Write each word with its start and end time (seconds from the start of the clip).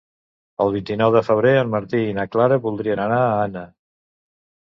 El 0.63 0.71
vint-i-nou 0.75 1.11
de 1.15 1.21
febrer 1.27 1.51
en 1.57 1.69
Martí 1.75 2.01
i 2.11 2.15
na 2.19 2.25
Clara 2.37 2.59
voldrien 2.65 3.01
anar 3.03 3.19
a 3.27 3.35
Anna. 3.45 3.65